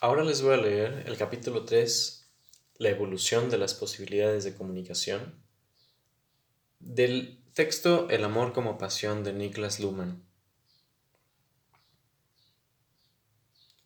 Ahora 0.00 0.22
les 0.22 0.42
voy 0.42 0.54
a 0.54 0.58
leer 0.58 1.02
el 1.08 1.16
capítulo 1.16 1.64
3, 1.64 2.30
La 2.76 2.88
evolución 2.90 3.50
de 3.50 3.58
las 3.58 3.74
posibilidades 3.74 4.44
de 4.44 4.54
comunicación, 4.54 5.34
del 6.78 7.42
texto 7.52 8.08
El 8.08 8.22
amor 8.22 8.52
como 8.52 8.78
pasión 8.78 9.24
de 9.24 9.32
Niklas 9.32 9.80
Luhmann. 9.80 10.22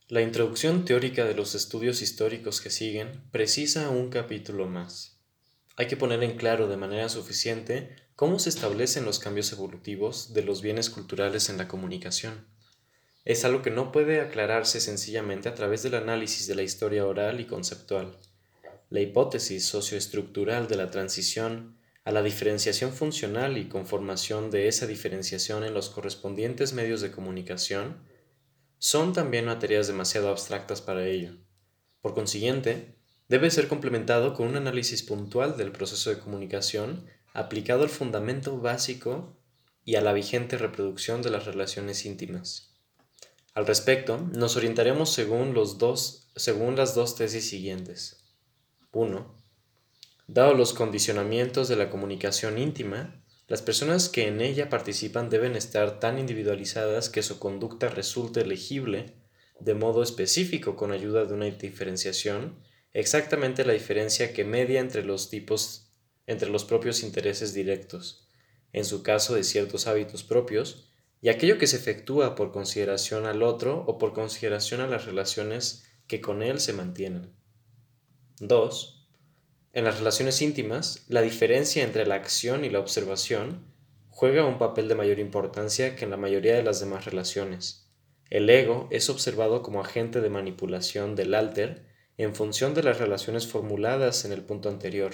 La 0.08 0.20
introducción 0.20 0.84
teórica 0.84 1.24
de 1.24 1.34
los 1.34 1.54
estudios 1.54 2.02
históricos 2.02 2.60
que 2.60 2.68
siguen 2.68 3.22
precisa 3.30 3.88
un 3.88 4.10
capítulo 4.10 4.68
más. 4.68 5.18
Hay 5.76 5.86
que 5.86 5.96
poner 5.96 6.22
en 6.22 6.36
claro 6.36 6.68
de 6.68 6.76
manera 6.76 7.08
suficiente 7.08 7.96
cómo 8.16 8.38
se 8.38 8.50
establecen 8.50 9.06
los 9.06 9.18
cambios 9.18 9.50
evolutivos 9.50 10.34
de 10.34 10.42
los 10.42 10.60
bienes 10.60 10.90
culturales 10.90 11.48
en 11.48 11.56
la 11.56 11.68
comunicación 11.68 12.51
es 13.24 13.44
algo 13.44 13.62
que 13.62 13.70
no 13.70 13.92
puede 13.92 14.20
aclararse 14.20 14.80
sencillamente 14.80 15.48
a 15.48 15.54
través 15.54 15.82
del 15.82 15.94
análisis 15.94 16.46
de 16.46 16.56
la 16.56 16.62
historia 16.62 17.06
oral 17.06 17.40
y 17.40 17.46
conceptual. 17.46 18.18
La 18.90 19.00
hipótesis 19.00 19.64
socioestructural 19.64 20.66
de 20.68 20.76
la 20.76 20.90
transición 20.90 21.76
a 22.04 22.10
la 22.10 22.22
diferenciación 22.22 22.92
funcional 22.92 23.56
y 23.58 23.68
conformación 23.68 24.50
de 24.50 24.66
esa 24.66 24.86
diferenciación 24.86 25.62
en 25.62 25.72
los 25.72 25.88
correspondientes 25.88 26.72
medios 26.72 27.00
de 27.00 27.12
comunicación 27.12 28.02
son 28.78 29.12
también 29.12 29.44
materias 29.44 29.86
demasiado 29.86 30.28
abstractas 30.28 30.80
para 30.80 31.06
ello. 31.06 31.36
Por 32.00 32.14
consiguiente, 32.14 32.96
debe 33.28 33.52
ser 33.52 33.68
complementado 33.68 34.34
con 34.34 34.48
un 34.48 34.56
análisis 34.56 35.04
puntual 35.04 35.56
del 35.56 35.70
proceso 35.70 36.10
de 36.10 36.18
comunicación 36.18 37.06
aplicado 37.32 37.84
al 37.84 37.88
fundamento 37.88 38.58
básico 38.58 39.38
y 39.84 39.94
a 39.94 40.00
la 40.00 40.12
vigente 40.12 40.58
reproducción 40.58 41.22
de 41.22 41.30
las 41.30 41.46
relaciones 41.46 42.04
íntimas. 42.04 42.71
Al 43.54 43.66
respecto, 43.66 44.18
nos 44.34 44.56
orientaremos 44.56 45.12
según, 45.12 45.52
los 45.52 45.78
dos, 45.78 46.30
según 46.36 46.76
las 46.76 46.94
dos 46.94 47.16
tesis 47.16 47.48
siguientes. 47.48 48.24
1. 48.92 49.42
Dado 50.26 50.54
los 50.54 50.72
condicionamientos 50.72 51.68
de 51.68 51.76
la 51.76 51.90
comunicación 51.90 52.56
íntima, 52.56 53.22
las 53.48 53.60
personas 53.60 54.08
que 54.08 54.26
en 54.26 54.40
ella 54.40 54.70
participan 54.70 55.28
deben 55.28 55.56
estar 55.56 56.00
tan 56.00 56.18
individualizadas 56.18 57.10
que 57.10 57.22
su 57.22 57.38
conducta 57.38 57.88
resulte 57.88 58.46
legible 58.46 59.14
de 59.60 59.74
modo 59.74 60.02
específico 60.02 60.74
con 60.74 60.90
ayuda 60.90 61.26
de 61.26 61.34
una 61.34 61.44
diferenciación, 61.44 62.58
exactamente 62.92 63.64
la 63.64 63.74
diferencia 63.74 64.32
que 64.32 64.44
media 64.44 64.80
entre 64.80 65.04
los 65.04 65.28
tipos 65.28 65.90
entre 66.26 66.48
los 66.48 66.64
propios 66.64 67.02
intereses 67.02 67.52
directos, 67.52 68.28
en 68.72 68.84
su 68.84 69.02
caso 69.02 69.34
de 69.34 69.44
ciertos 69.44 69.86
hábitos 69.86 70.22
propios, 70.22 70.91
y 71.22 71.28
aquello 71.28 71.56
que 71.56 71.68
se 71.68 71.76
efectúa 71.76 72.34
por 72.34 72.50
consideración 72.50 73.26
al 73.26 73.44
otro 73.44 73.84
o 73.86 73.96
por 73.96 74.12
consideración 74.12 74.80
a 74.80 74.88
las 74.88 75.06
relaciones 75.06 75.84
que 76.08 76.20
con 76.20 76.42
él 76.42 76.58
se 76.58 76.72
mantienen. 76.72 77.32
2. 78.40 79.08
En 79.72 79.84
las 79.84 79.98
relaciones 79.98 80.42
íntimas, 80.42 81.04
la 81.08 81.22
diferencia 81.22 81.84
entre 81.84 82.06
la 82.06 82.16
acción 82.16 82.64
y 82.64 82.70
la 82.70 82.80
observación 82.80 83.64
juega 84.10 84.44
un 84.44 84.58
papel 84.58 84.88
de 84.88 84.96
mayor 84.96 85.20
importancia 85.20 85.94
que 85.94 86.04
en 86.04 86.10
la 86.10 86.16
mayoría 86.16 86.56
de 86.56 86.64
las 86.64 86.80
demás 86.80 87.04
relaciones. 87.04 87.88
El 88.28 88.50
ego 88.50 88.88
es 88.90 89.08
observado 89.08 89.62
como 89.62 89.80
agente 89.80 90.20
de 90.20 90.28
manipulación 90.28 91.14
del 91.14 91.34
alter 91.34 91.86
en 92.16 92.34
función 92.34 92.74
de 92.74 92.82
las 92.82 92.98
relaciones 92.98 93.46
formuladas 93.46 94.24
en 94.24 94.32
el 94.32 94.42
punto 94.42 94.68
anterior. 94.68 95.12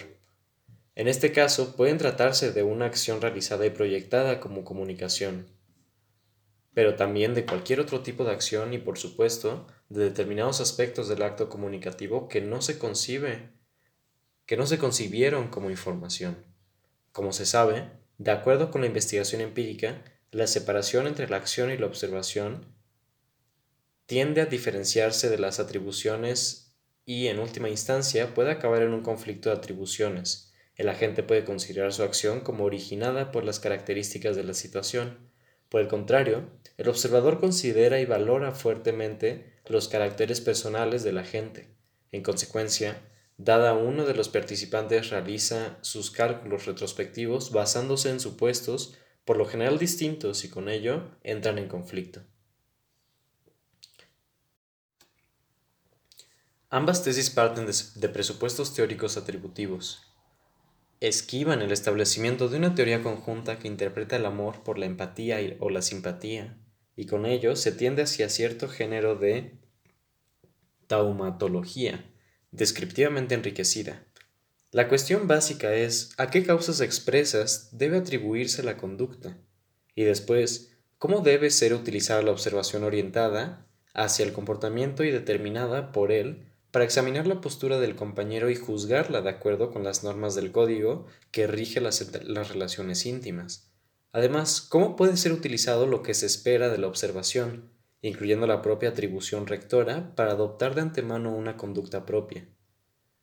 En 0.94 1.06
este 1.06 1.32
caso, 1.32 1.76
pueden 1.76 1.98
tratarse 1.98 2.50
de 2.50 2.62
una 2.62 2.86
acción 2.86 3.20
realizada 3.20 3.66
y 3.66 3.70
proyectada 3.70 4.40
como 4.40 4.64
comunicación 4.64 5.57
pero 6.78 6.94
también 6.94 7.34
de 7.34 7.44
cualquier 7.44 7.80
otro 7.80 8.02
tipo 8.04 8.22
de 8.22 8.30
acción 8.30 8.72
y 8.72 8.78
por 8.78 8.98
supuesto 8.98 9.66
de 9.88 10.04
determinados 10.04 10.60
aspectos 10.60 11.08
del 11.08 11.22
acto 11.22 11.48
comunicativo 11.48 12.28
que 12.28 12.40
no 12.40 12.62
se 12.62 12.78
concibe, 12.78 13.50
que 14.46 14.56
no 14.56 14.64
se 14.64 14.78
concibieron 14.78 15.48
como 15.48 15.70
información. 15.70 16.36
Como 17.10 17.32
se 17.32 17.47
sabe, 17.47 17.91
de 18.19 18.30
acuerdo 18.30 18.70
con 18.70 18.82
la 18.82 18.86
investigación 18.86 19.41
empírica, 19.41 20.04
la 20.30 20.47
separación 20.47 21.08
entre 21.08 21.28
la 21.28 21.38
acción 21.38 21.72
y 21.72 21.78
la 21.78 21.86
observación 21.86 22.72
tiende 24.06 24.41
a 24.41 24.47
diferenciarse 24.47 25.28
de 25.30 25.38
las 25.38 25.58
atribuciones 25.58 26.76
y, 27.04 27.26
en 27.26 27.41
última 27.41 27.69
instancia, 27.69 28.34
puede 28.34 28.53
acabar 28.53 28.82
en 28.82 28.94
un 28.94 29.03
conflicto 29.03 29.50
de 29.50 29.56
atribuciones. 29.56 30.53
El 30.76 30.88
agente 30.88 31.24
puede 31.24 31.44
considerar 31.44 31.92
su 31.92 32.04
acción 32.04 32.38
como 32.38 32.62
originada 32.62 33.32
por 33.32 33.42
las 33.42 33.58
características 33.58 34.36
de 34.36 34.44
la 34.44 34.54
situación, 34.54 35.28
por 35.68 35.80
el 35.80 35.88
contrario, 35.88 36.48
el 36.76 36.88
observador 36.88 37.40
considera 37.40 38.00
y 38.00 38.06
valora 38.06 38.52
fuertemente 38.52 39.52
los 39.66 39.88
caracteres 39.88 40.40
personales 40.40 41.02
de 41.02 41.12
la 41.12 41.24
gente. 41.24 41.68
En 42.12 42.22
consecuencia, 42.22 43.02
dada 43.36 43.74
uno 43.74 44.06
de 44.06 44.14
los 44.14 44.28
participantes 44.28 45.10
realiza 45.10 45.78
sus 45.82 46.10
cálculos 46.10 46.66
retrospectivos 46.66 47.52
basándose 47.52 48.10
en 48.10 48.20
supuestos 48.20 48.96
por 49.24 49.36
lo 49.36 49.44
general 49.44 49.78
distintos 49.78 50.44
y 50.44 50.48
con 50.48 50.70
ello 50.70 51.10
entran 51.22 51.58
en 51.58 51.68
conflicto. 51.68 52.22
Ambas 56.70 57.02
tesis 57.02 57.30
parten 57.30 57.66
de, 57.66 58.08
presupuestos 58.08 58.74
teóricos 58.74 59.16
atributivos, 59.16 60.02
esquivan 61.00 61.62
el 61.62 61.70
establecimiento 61.70 62.48
de 62.48 62.59
una 62.59 62.75
teoría 62.75 63.03
conjunta 63.03 63.59
que 63.59 63.69
interpreta 63.69 64.16
el 64.16 64.26
amor 64.26 64.62
por 64.64 64.78
la 64.78 64.86
empatía 64.86 65.38
o 65.60 65.70
la 65.70 65.82
simpatía, 65.82 66.59
y 66.97 67.06
con 67.06 67.26
ello 67.26 67.54
se 67.54 67.72
tiende 67.72 68.03
hacia 68.03 68.28
cierto 68.28 68.69
género 68.69 69.14
de 69.14 69.59
taumatología, 70.88 72.04
descriptivamente 72.50 73.34
enriquecida. 73.34 74.04
La 74.72 74.88
cuestión 74.88 75.28
básica 75.28 75.75
es 75.75 76.10
a 76.19 76.31
qué 76.31 76.44
causas 76.44 76.81
expresas 76.81 77.69
debe 77.72 77.98
atribuirse 77.98 78.62
la 78.62 78.76
conducta, 78.76 79.38
y 79.94 80.04
después, 80.04 80.72
cómo 80.98 81.20
debe 81.20 81.50
ser 81.50 81.75
utilizada 81.75 82.22
la 82.22 82.32
observación 82.32 82.82
orientada 82.82 83.66
hacia 83.94 84.25
el 84.25 84.32
comportamiento 84.32 85.04
y 85.04 85.10
determinada 85.10 85.92
por 85.92 86.12
él 86.12 86.47
para 86.70 86.84
examinar 86.84 87.26
la 87.26 87.40
postura 87.40 87.78
del 87.78 87.96
compañero 87.96 88.50
y 88.50 88.56
juzgarla 88.56 89.22
de 89.22 89.30
acuerdo 89.30 89.70
con 89.70 89.84
las 89.84 90.04
normas 90.04 90.34
del 90.34 90.52
código 90.52 91.06
que 91.30 91.46
rige 91.46 91.80
las, 91.80 92.12
relaciones 92.48 93.06
íntimas. 93.06 93.70
Además, 94.12 94.60
¿cómo 94.60 94.96
puede 94.96 95.16
ser 95.16 95.32
utilizado 95.32 95.86
lo 95.86 96.02
que 96.02 96.14
se 96.14 96.26
espera 96.26 96.68
de 96.68 96.78
la 96.78 96.86
observación, 96.86 97.70
incluyendo 98.02 98.46
la 98.46 98.62
propia 98.62 98.90
atribución 98.90 99.46
rectora, 99.46 100.14
para 100.14 100.32
adoptar 100.32 100.74
de 100.74 100.82
antemano 100.82 101.34
una 101.34 101.56
conducta 101.56 102.04
propia? 102.04 102.46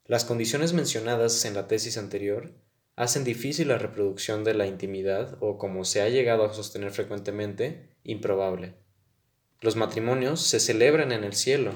Las 0.05 0.25
condiciones 0.25 0.73
mencionadas 0.73 1.45
en 1.45 1.55
la 1.55 1.67
tesis 1.67 1.97
anterior 1.97 2.53
hacen 2.95 3.23
difícil 3.23 3.67
la 3.67 3.77
reproducción 3.77 4.43
de 4.43 4.53
la 4.53 4.67
intimidad 4.67 5.37
o, 5.39 5.57
como 5.57 5.85
se 5.85 6.01
ha 6.01 6.09
llegado 6.09 6.45
a 6.45 6.53
sostener 6.53 6.91
frecuentemente, 6.91 7.89
improbable. 8.03 8.75
Los 9.61 9.75
matrimonios 9.75 10.41
se 10.41 10.59
celebran 10.59 11.11
en 11.11 11.23
el 11.23 11.33
cielo, 11.33 11.73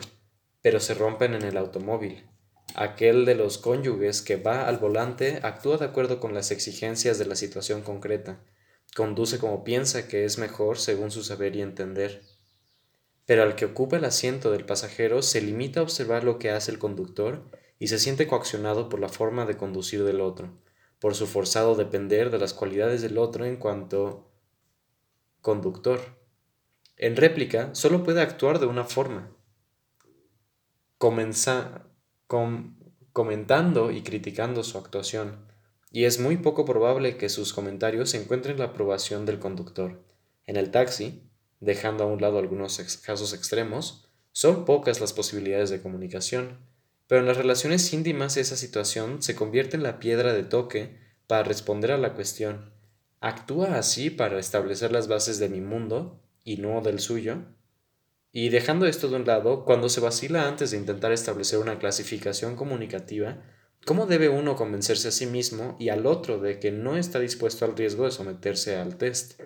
pero 0.61 0.79
se 0.79 0.93
rompen 0.93 1.33
en 1.33 1.43
el 1.43 1.57
automóvil. 1.57 2.29
Aquel 2.75 3.25
de 3.25 3.35
los 3.35 3.57
cónyuges 3.57 4.21
que 4.21 4.35
va 4.35 4.67
al 4.67 4.77
volante 4.77 5.39
actúa 5.43 5.77
de 5.77 5.85
acuerdo 5.85 6.19
con 6.19 6.33
las 6.33 6.51
exigencias 6.51 7.17
de 7.17 7.25
la 7.25 7.35
situación 7.35 7.81
concreta, 7.81 8.43
conduce 8.95 9.39
como 9.39 9.63
piensa 9.63 10.07
que 10.07 10.25
es 10.25 10.37
mejor 10.37 10.77
según 10.77 11.11
su 11.11 11.23
saber 11.23 11.55
y 11.55 11.61
entender. 11.61 12.21
Pero 13.25 13.43
al 13.43 13.55
que 13.55 13.65
ocupa 13.65 13.97
el 13.97 14.05
asiento 14.05 14.51
del 14.51 14.65
pasajero 14.65 15.21
se 15.21 15.41
limita 15.41 15.79
a 15.79 15.83
observar 15.83 16.23
lo 16.23 16.39
que 16.39 16.51
hace 16.51 16.71
el 16.71 16.79
conductor 16.79 17.49
y 17.79 17.87
se 17.87 17.99
siente 17.99 18.27
coaccionado 18.27 18.89
por 18.89 18.99
la 18.99 19.09
forma 19.09 19.45
de 19.45 19.57
conducir 19.57 20.03
del 20.03 20.21
otro, 20.21 20.57
por 20.99 21.15
su 21.15 21.27
forzado 21.27 21.75
depender 21.75 22.29
de 22.29 22.39
las 22.39 22.53
cualidades 22.53 23.01
del 23.01 23.17
otro 23.17 23.45
en 23.45 23.57
cuanto 23.57 24.31
conductor. 25.41 26.01
En 26.97 27.15
réplica, 27.15 27.73
solo 27.73 28.03
puede 28.03 28.21
actuar 28.21 28.59
de 28.59 28.65
una 28.65 28.83
forma, 28.83 29.31
comentando 32.27 33.91
y 33.91 34.03
criticando 34.03 34.63
su 34.63 34.77
actuación, 34.77 35.47
y 35.91 36.03
es 36.03 36.19
muy 36.19 36.37
poco 36.37 36.65
probable 36.65 37.17
que 37.17 37.29
sus 37.29 37.53
comentarios 37.53 38.13
encuentren 38.13 38.59
la 38.59 38.65
aprobación 38.65 39.25
del 39.25 39.39
conductor. 39.39 40.03
En 40.45 40.55
el 40.55 40.69
taxi, 40.69 41.23
dejando 41.59 42.03
a 42.03 42.07
un 42.07 42.21
lado 42.21 42.37
algunos 42.37 42.77
casos 43.03 43.33
extremos, 43.33 44.07
son 44.31 44.65
pocas 44.65 45.01
las 45.01 45.13
posibilidades 45.13 45.69
de 45.71 45.81
comunicación, 45.81 46.59
pero 47.07 47.21
en 47.21 47.27
las 47.27 47.37
relaciones 47.37 47.91
íntimas 47.91 48.37
esa 48.37 48.55
situación 48.55 49.23
se 49.23 49.35
convierte 49.35 49.77
en 49.77 49.83
la 49.83 49.99
piedra 49.99 50.33
de 50.33 50.43
toque 50.43 50.99
para 51.25 51.43
responder 51.43 51.91
a 51.91 51.97
la 51.97 52.13
cuestión. 52.13 52.71
¿Actúa 53.19 53.77
así 53.77 54.09
para 54.09 54.39
establecer 54.39 54.91
las 54.91 55.07
bases 55.07 55.39
de 55.39 55.49
mi 55.49 55.59
mundo 55.59 56.21
y 56.43 56.57
no 56.57 56.81
del 56.81 56.99
suyo? 56.99 57.39
Y 58.31 58.49
dejando 58.49 58.85
esto 58.85 59.07
de 59.07 59.15
un 59.15 59.25
lado, 59.25 59.65
cuando 59.65 59.89
se 59.89 60.01
vacila 60.01 60.47
antes 60.47 60.71
de 60.71 60.77
intentar 60.77 61.11
establecer 61.11 61.59
una 61.59 61.79
clasificación 61.79 62.55
comunicativa, 62.55 63.43
¿cómo 63.85 64.05
debe 64.05 64.29
uno 64.29 64.55
convencerse 64.55 65.07
a 65.07 65.11
sí 65.11 65.25
mismo 65.25 65.75
y 65.79 65.89
al 65.89 66.05
otro 66.05 66.39
de 66.39 66.59
que 66.59 66.71
no 66.71 66.95
está 66.95 67.19
dispuesto 67.19 67.65
al 67.65 67.75
riesgo 67.75 68.05
de 68.05 68.11
someterse 68.11 68.75
al 68.75 68.97
test? 68.97 69.41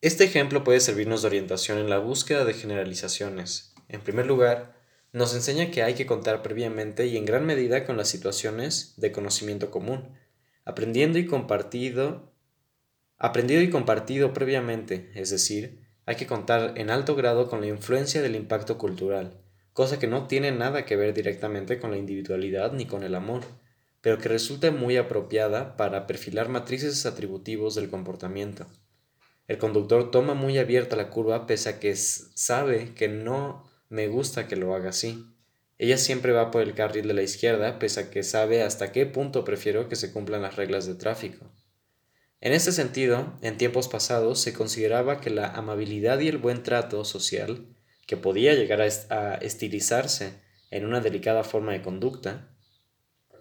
Este 0.00 0.24
ejemplo 0.24 0.64
puede 0.64 0.80
servirnos 0.80 1.22
de 1.22 1.28
orientación 1.28 1.78
en 1.78 1.90
la 1.90 1.98
búsqueda 1.98 2.44
de 2.44 2.54
generalizaciones. 2.54 3.74
En 3.88 4.00
primer 4.00 4.26
lugar, 4.26 4.76
nos 5.12 5.34
enseña 5.34 5.70
que 5.70 5.82
hay 5.82 5.94
que 5.94 6.06
contar 6.06 6.42
previamente 6.42 7.06
y 7.06 7.16
en 7.16 7.24
gran 7.24 7.44
medida 7.44 7.84
con 7.84 7.96
las 7.96 8.08
situaciones 8.08 8.94
de 8.98 9.12
conocimiento 9.12 9.70
común, 9.70 10.16
aprendiendo 10.64 11.18
y 11.18 11.26
compartido, 11.26 12.35
aprendido 13.18 13.62
y 13.62 13.70
compartido 13.70 14.32
previamente, 14.32 15.10
es 15.14 15.30
decir, 15.30 15.80
hay 16.04 16.16
que 16.16 16.26
contar 16.26 16.74
en 16.76 16.90
alto 16.90 17.14
grado 17.16 17.48
con 17.48 17.60
la 17.60 17.66
influencia 17.66 18.22
del 18.22 18.36
impacto 18.36 18.78
cultural, 18.78 19.40
cosa 19.72 19.98
que 19.98 20.06
no 20.06 20.26
tiene 20.26 20.52
nada 20.52 20.84
que 20.84 20.96
ver 20.96 21.14
directamente 21.14 21.78
con 21.78 21.90
la 21.90 21.96
individualidad 21.96 22.72
ni 22.72 22.86
con 22.86 23.02
el 23.02 23.14
amor, 23.14 23.42
pero 24.00 24.18
que 24.18 24.28
resulta 24.28 24.70
muy 24.70 24.96
apropiada 24.96 25.76
para 25.76 26.06
perfilar 26.06 26.48
matrices 26.48 27.06
atributivos 27.06 27.74
del 27.74 27.90
comportamiento. 27.90 28.66
El 29.48 29.58
conductor 29.58 30.10
toma 30.10 30.34
muy 30.34 30.58
abierta 30.58 30.96
la 30.96 31.10
curva 31.10 31.46
pese 31.46 31.68
a 31.70 31.80
que 31.80 31.94
sabe 31.96 32.94
que 32.94 33.08
no 33.08 33.64
me 33.88 34.08
gusta 34.08 34.46
que 34.46 34.56
lo 34.56 34.74
haga 34.74 34.90
así. 34.90 35.24
Ella 35.78 35.98
siempre 35.98 36.32
va 36.32 36.50
por 36.50 36.62
el 36.62 36.74
carril 36.74 37.08
de 37.08 37.14
la 37.14 37.22
izquierda 37.22 37.78
pese 37.78 38.00
a 38.00 38.10
que 38.10 38.22
sabe 38.22 38.62
hasta 38.62 38.92
qué 38.92 39.06
punto 39.06 39.44
prefiero 39.44 39.88
que 39.88 39.96
se 39.96 40.12
cumplan 40.12 40.42
las 40.42 40.56
reglas 40.56 40.86
de 40.86 40.94
tráfico. 40.94 41.50
En 42.40 42.52
este 42.52 42.72
sentido, 42.72 43.38
en 43.40 43.56
tiempos 43.56 43.88
pasados 43.88 44.40
se 44.40 44.52
consideraba 44.52 45.20
que 45.20 45.30
la 45.30 45.48
amabilidad 45.48 46.20
y 46.20 46.28
el 46.28 46.38
buen 46.38 46.62
trato 46.62 47.04
social, 47.04 47.66
que 48.06 48.16
podía 48.16 48.54
llegar 48.54 48.82
a, 48.82 49.34
estilizarse 49.36 50.40
en 50.70 50.84
una 50.84 51.00
delicada 51.00 51.44
forma 51.44 51.72
de 51.72 51.82
conducta, 51.82 52.50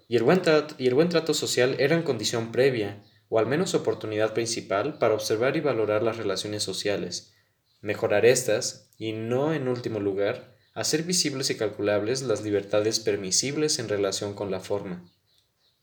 y 0.07 0.17
el, 0.17 0.23
buen 0.23 0.41
trato, 0.41 1.33
social 1.33 1.75
eran 1.79 2.03
condición 2.03 2.51
previa 2.51 3.03
o 3.27 3.39
al 3.39 3.47
menos 3.47 3.73
oportunidad 3.73 4.33
principal 4.33 4.99
para 4.99 5.15
observar 5.15 5.57
y 5.57 5.61
valorar 5.61 6.03
las 6.03 6.17
relaciones 6.17 6.61
sociales, 6.63 7.33
mejorar 7.81 8.25
estas 8.25 8.91
y, 8.97 9.13
no 9.13 9.53
en 9.53 9.67
último 9.67 9.99
lugar, 9.99 10.55
hacer 10.73 11.03
visibles 11.03 11.49
y 11.49 11.57
calculables 11.57 12.21
las 12.21 12.43
libertades 12.43 12.99
permisibles 12.99 13.79
en 13.79 13.89
relación 13.89 14.35
con 14.35 14.51
la 14.51 14.59
forma. 14.59 15.11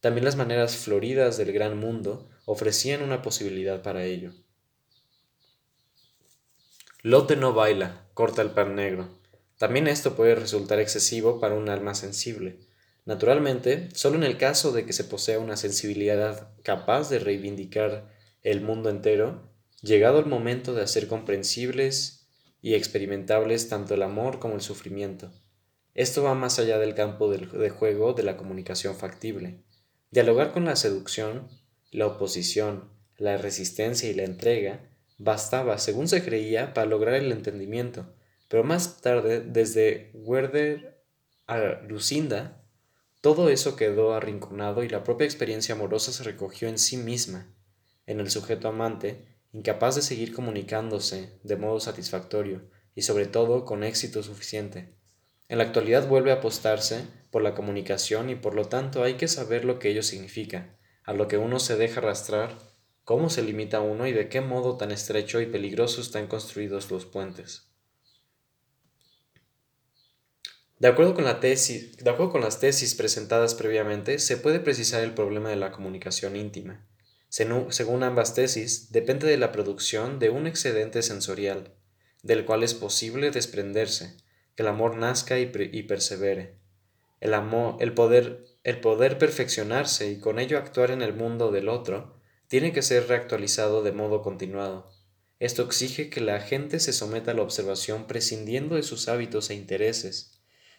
También 0.01 0.25
las 0.25 0.37
maneras 0.37 0.77
floridas 0.77 1.37
del 1.37 1.53
gran 1.53 1.77
mundo 1.77 2.29
ofrecían 2.45 3.03
una 3.03 3.23
posibilidad 3.23 3.83
para 3.83 4.05
ello. 4.05 4.33
Lote 7.03 7.37
no 7.37 7.53
baila, 7.53 8.07
corta 8.15 8.43
el 8.43 8.51
pan 8.51 8.77
negro. 8.77 9.09
También 9.59 9.87
esto 9.87 10.15
puede 10.17 10.35
resultar 10.35 10.81
excesivo 10.81 11.41
para 11.41 11.55
un 11.55 11.69
alma 11.69 11.95
sensible, 11.95 12.59
Naturalmente, 13.05 13.89
solo 13.95 14.17
en 14.17 14.23
el 14.23 14.39
caso 14.39 14.71
de 14.71 14.87
que 14.87 14.93
se 14.93 15.05
posea 15.05 15.41
una 15.41 15.57
sensibilidad 15.57 16.53
capaz 16.63 17.11
de 17.11 17.19
reivindicar 17.19 18.09
el 18.43 18.61
mundo 18.61 18.91
entero, 18.91 19.51
llegado 19.81 20.21
el 20.21 20.27
momento 20.27 20.73
de 20.73 20.83
hacer 20.83 21.09
comprensibles 21.09 22.29
y 22.61 22.75
experimentables 22.75 23.69
tanto 23.69 23.95
el 23.95 24.03
amor 24.03 24.39
como 24.39 24.55
el 24.55 24.61
sufrimiento. 24.61 25.33
Esto 25.95 26.23
va 26.23 26.35
más 26.35 26.61
allá 26.61 26.79
del 26.79 26.95
campo 26.95 27.29
de 27.29 27.71
juego 27.71 28.13
de 28.13 28.23
la 28.23 28.37
comunicación 28.37 28.95
factible. 28.95 29.65
Dialogar 30.13 30.53
con 30.53 30.65
la 30.65 30.77
seducción, 30.77 31.49
la 31.93 32.07
oposición, 32.07 32.91
la 33.19 33.37
resistencia 33.37 34.11
y 34.11 34.15
la 34.15 34.25
entrega 34.25 34.81
bastaba, 35.19 35.79
según 35.79 36.09
se 36.09 36.25
creía, 36.25 36.75
para 36.75 36.87
lograr 36.87 37.15
el 37.15 37.31
entendimiento, 37.31 38.13
pero 38.49 38.65
más 38.65 39.01
tarde, 39.01 39.41
desde 39.41 40.11
Werder 40.15 41.01
a 41.47 41.59
Lucinda, 41.87 42.63
todo 43.21 43.51
eso 43.51 43.77
quedó 43.77 44.15
arrinconado 44.15 44.83
y 44.83 44.89
la 44.89 45.05
propia 45.05 45.27
experiencia 45.27 45.75
amorosa 45.75 46.13
se 46.13 46.25
recogió 46.25 46.69
en 46.69 46.79
sí 46.79 46.97
misma, 46.97 47.55
en 48.07 48.19
el 48.19 48.31
sujeto 48.31 48.69
amante, 48.69 49.25
incapaz 49.53 49.95
de 49.95 50.03
seguir 50.03 50.35
comunicándose 50.35 51.39
de 51.45 51.57
modo 51.57 51.79
satisfactorio 51.79 52.63
y 52.95 53.03
sobre 53.03 53.27
todo 53.27 53.65
con 53.65 53.85
éxito 53.85 54.23
suficiente. 54.23 54.95
En 55.49 55.59
la 55.59 55.65
actualidad 55.65 56.09
vuelve 56.09 56.33
a 56.33 56.37
apostarse 56.37 57.05
por 57.31 57.43
la 57.43 57.55
comunicación 57.55 58.31
y 58.31 58.35
por 58.35 58.55
lo 58.55 58.65
tanto 58.65 59.05
hay 59.05 59.15
que 59.15 59.29
saber 59.29 59.65
lo 59.65 59.79
que 59.79 59.91
ello 59.91 60.03
significa, 60.03 60.77
a 61.05 61.13
lo 61.13 61.29
que 61.29 61.39
uno 61.39 61.59
se 61.59 61.77
deja 61.77 62.01
arrastrar, 62.01 62.57
cómo 63.05 63.31
se 63.31 63.43
limita 63.43 63.81
uno 63.81 64.07
y 64.07 64.13
de 64.13 64.29
qué 64.29 64.41
modo 64.41 64.77
tan 64.77 64.91
estrecho 64.91 65.41
y 65.41 65.47
peligroso 65.47 66.01
están 66.01 66.27
construidos 66.27 66.91
los 66.91 67.07
puentes. 67.07 67.73
De 70.83 70.89
acuerdo, 70.89 71.15
con 71.15 71.25
las 72.41 72.59
tesis 72.59 72.95
presentadas 72.97 73.55
previamente, 73.55 74.19
se 74.19 74.37
puede 74.37 74.59
precisar 74.59 75.05
el 75.05 75.15
problema 75.15 75.49
de 75.49 75.55
la 75.55 75.71
comunicación 75.71 76.35
íntima. 76.35 76.85
Según 77.29 78.03
ambas 78.03 78.35
tesis, 78.35 78.91
depende 78.91 79.29
de 79.29 79.37
la 79.37 79.53
producción 79.53 80.19
de 80.19 80.31
un 80.31 80.49
excedente 80.49 81.03
sensorial, 81.03 81.73
del 82.25 82.45
cual 82.45 82.65
es 82.65 82.75
posible 82.75 83.31
desprenderse, 83.31 84.17
que 84.57 84.65
el 84.65 84.69
amor 84.69 84.97
nazca 84.97 85.39
y, 85.39 85.47
persevere. 85.85 86.57
El, 87.21 87.35
amor, 87.35 87.77
el, 87.79 87.95
poder, 87.95 88.45
el 88.65 88.81
poder 88.81 89.19
perfeccionarse 89.19 90.11
y 90.11 90.19
con 90.19 90.39
ello 90.39 90.59
actuar 90.59 90.91
en 90.91 91.03
el 91.03 91.15
mundo 91.15 91.51
del 91.51 91.69
otro 91.69 92.21
tiene 92.49 92.73
que 92.73 92.83
ser 92.83 93.09
reactualizado 93.09 93.83
de 93.83 93.93
modo 93.93 94.23
continuado. 94.23 94.91
Esto 95.39 95.63
exige 95.63 96.11
que 96.11 96.21
la 96.21 96.41
gente 96.41 96.79
se 96.79 96.93
someta 96.93 97.33
a 97.33 97.35
la 97.35 97.43
observación 97.43 98.07
prescindiendo 98.07 98.77
de 98.77 98.83
sus 98.83 99.09
hábitos 99.09 99.51
e 99.51 99.55
intereses 99.55 100.33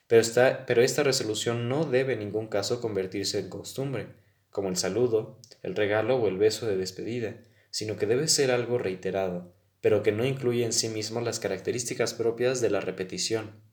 pero, 0.08 0.82
esta 0.82 1.04
resolución 1.04 1.70
no 1.70 1.86
debe 1.86 2.14
en 2.14 2.20
ningún 2.20 2.48
caso 2.48 2.82
convertirse 2.82 3.40
en 3.40 3.50
costumbre, 3.50 4.10
como 4.50 4.70
el 4.70 4.76
saludo, 4.76 5.40
el 5.62 5.76
regalo 5.76 6.18
o 6.18 6.28
el 6.28 6.38
beso 6.38 6.68
de 6.68 6.78
despedida, 6.78 7.42
sino 7.72 7.98
que 7.98 8.06
debe 8.06 8.28
ser 8.28 8.52
algo 8.52 8.78
reiterado, 8.78 9.56
pero 9.82 10.04
que 10.04 10.12
no 10.12 10.26
incluye 10.26 10.66
en 10.66 10.74
sí 10.74 10.90
mismo 10.90 11.22
las 11.22 11.40
características 11.40 12.14
propias 12.14 12.62
de 12.62 12.70
la 12.70 12.82
repetición, 12.82 13.64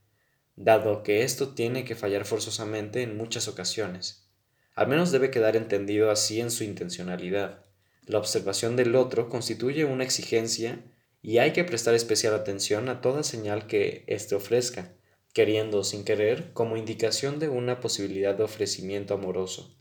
dado 0.63 1.03
que 1.03 1.23
esto 1.23 1.55
tiene 1.55 1.85
que 1.85 1.95
fallar 1.95 2.27
forzosamente 2.27 3.03
en 3.03 3.17
muchas 3.17 3.49
ocasiones. 3.49 4.29
Al 4.75 4.89
menos 4.89 5.11
debe 5.11 5.31
quedar 5.31 5.57
entendido 5.57 6.11
así 6.11 6.39
en 6.39 6.51
su 6.51 6.65
intencionalidad. 6.65 7.65
La 8.05 8.19
observación 8.19 8.77
del 8.77 8.95
otro 8.95 9.31
constituye 9.31 9.87
una 9.87 10.05
exigencia 10.05 10.85
y 11.23 11.39
hay 11.39 11.53
que 11.53 11.65
prestar 11.65 11.95
especial 11.95 12.35
atención 12.35 12.91
a 12.91 13.01
toda 13.01 13.23
señal 13.23 13.67
que 13.67 14.05
éste 14.07 14.35
ofrezca, 14.35 14.93
queriendo 15.33 15.83
sin 15.83 16.05
querer 16.05 16.53
como 16.53 16.77
indicación 16.77 17.39
de 17.39 17.49
una 17.49 17.81
posibilidad 17.81 18.35
de 18.35 18.45
ofrecimiento 18.45 19.15
amoroso. 19.15 19.75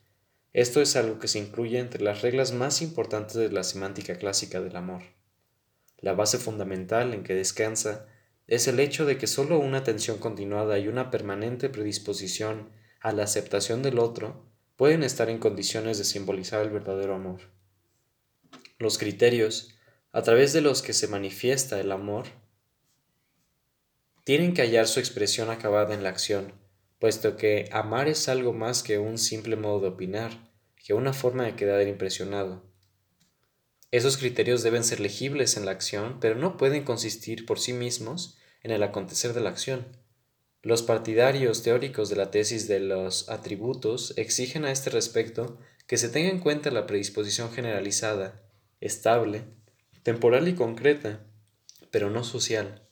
Esto 0.53 0.81
es 0.81 0.95
algo 0.95 1.19
que 1.19 1.27
se 1.27 1.39
incluye 1.39 1.79
entre 1.79 2.03
las 2.03 2.21
reglas 2.21 2.53
más 2.53 2.81
importantes 2.81 3.35
de 3.35 3.51
la 3.51 3.63
semántica 3.63 4.15
clásica 4.15 4.61
del 4.61 4.77
amor. 4.77 5.01
La 5.97 6.13
base 6.13 6.37
fundamental 6.37 7.13
en 7.13 7.23
que 7.23 7.35
descansa 7.35 8.07
es 8.49 8.67
el 8.67 8.79
hecho 8.79 9.05
de 9.05 9.19
que 9.19 9.27
sólo 9.27 9.59
una 9.59 9.77
atención 9.77 10.17
continuada 10.17 10.79
y 10.79 10.87
una 10.87 11.11
permanente 11.11 11.69
predisposición 11.69 12.71
a 12.99 13.11
la 13.11 13.23
aceptación 13.23 13.83
del 13.83 13.99
otro 13.99 14.43
pueden 14.75 15.03
estar 15.03 15.29
en 15.29 15.37
condiciones 15.37 15.99
de 15.99 16.03
simbolizar 16.03 16.61
el 16.63 16.71
verdadero 16.71 17.13
amor. 17.13 17.41
Los 18.79 18.97
criterios, 18.97 19.75
a 20.11 20.23
través 20.23 20.51
de 20.51 20.61
los 20.61 20.81
que 20.81 20.93
se 20.93 21.07
manifiesta 21.07 21.79
el 21.79 21.91
amor, 21.91 22.25
tienen 24.23 24.55
que 24.55 24.63
hallar 24.63 24.87
su 24.87 24.99
expresión 24.99 25.51
acabada 25.51 25.93
en 25.93 26.01
la 26.01 26.09
acción, 26.09 26.53
puesto 26.97 27.37
que 27.37 27.69
amar 27.71 28.07
es 28.07 28.29
algo 28.29 28.51
más 28.51 28.81
que 28.81 28.97
un 28.97 29.19
simple 29.19 29.57
modo 29.57 29.81
de 29.81 29.87
opinar, 29.89 30.49
que 30.83 30.95
una 30.95 31.13
forma 31.13 31.43
de 31.43 31.55
quedar 31.55 31.87
impresionado. 31.87 32.63
Esos 33.91 34.17
criterios 34.17 34.63
deben 34.63 34.83
ser 34.83 34.99
legibles 34.99 35.55
en 35.55 35.65
la 35.65 35.71
acción, 35.71 36.19
pero 36.19 36.33
no 36.33 36.57
pueden 36.57 36.83
consistir 36.83 37.45
por 37.45 37.59
sí 37.59 37.73
mismos 37.73 38.38
en 38.63 38.71
el 38.71 38.83
acontecer 38.83 39.33
de 39.33 39.41
la 39.41 39.49
acción. 39.49 39.85
Los 40.61 40.83
partidarios 40.83 41.63
teóricos 41.63 42.09
de 42.09 42.17
la 42.17 42.31
tesis 42.31 42.67
de 42.67 42.81
los 42.81 43.29
atributos 43.29 44.13
exigen 44.17 44.65
a 44.65 44.71
este 44.71 44.89
respecto 44.89 45.57
que 45.87 45.97
se 45.97 46.09
tenga 46.09 46.29
en 46.29 46.39
cuenta 46.39 46.69
la 46.69 46.85
predisposición 46.85 47.51
generalizada, 47.51 48.43
estable, 48.81 49.45
temporal 50.03 50.47
y 50.47 50.55
concreta, 50.55 51.25
pero 51.91 52.09
no 52.09 52.23
social. 52.23 52.87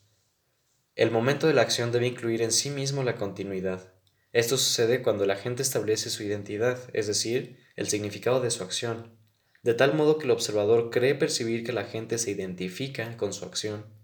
El 0.96 1.12
momento 1.12 1.46
de 1.46 1.54
la 1.54 1.62
acción 1.62 1.92
debe 1.92 2.08
incluir 2.08 2.42
en 2.42 2.52
sí 2.52 2.70
mismo 2.70 3.04
la 3.04 3.16
continuidad. 3.16 3.94
Esto 4.34 4.58
sucede 4.58 5.02
cuando 5.02 5.26
la 5.26 5.36
gente 5.36 5.62
establece 5.62 6.10
su 6.10 6.24
identidad, 6.24 6.80
es 6.94 7.08
decir, 7.08 7.60
el 7.76 7.88
significado 7.88 8.40
de 8.40 8.50
su 8.50 8.64
acción, 8.64 9.18
de 9.62 9.74
tal 9.74 9.94
modo 9.94 10.18
que 10.18 10.26
el 10.26 10.32
observador 10.32 10.90
cree 10.90 11.16
percibir 11.16 11.64
que 11.64 11.74
la 11.74 11.84
gente 11.84 12.18
se 12.18 12.32
identifica 12.32 13.18
con 13.18 13.34
su 13.34 13.46
acción. 13.46 13.97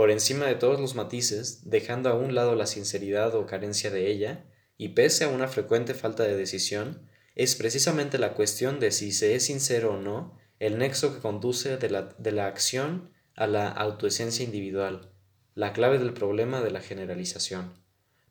Por 0.00 0.10
encima 0.10 0.46
de 0.46 0.54
todos 0.54 0.80
los 0.80 0.94
matices, 0.94 1.68
dejando 1.68 2.08
a 2.08 2.14
un 2.14 2.34
lado 2.34 2.54
la 2.54 2.64
sinceridad 2.64 3.34
o 3.34 3.44
carencia 3.44 3.90
de 3.90 4.10
ella, 4.10 4.46
y 4.78 4.94
pese 4.94 5.24
a 5.24 5.28
una 5.28 5.46
frecuente 5.46 5.92
falta 5.92 6.22
de 6.22 6.34
decisión, 6.34 7.06
es 7.34 7.54
precisamente 7.54 8.16
la 8.16 8.32
cuestión 8.32 8.80
de 8.80 8.92
si 8.92 9.12
se 9.12 9.34
es 9.34 9.44
sincero 9.44 9.92
o 9.92 10.00
no 10.00 10.38
el 10.58 10.78
nexo 10.78 11.12
que 11.12 11.20
conduce 11.20 11.76
de 11.76 11.90
la, 11.90 12.14
de 12.16 12.32
la 12.32 12.46
acción 12.46 13.10
a 13.36 13.46
la 13.46 13.68
autoesencia 13.68 14.42
individual 14.42 15.12
la 15.54 15.74
clave 15.74 15.98
del 15.98 16.14
problema 16.14 16.62
de 16.62 16.70
la 16.70 16.80
generalización. 16.80 17.74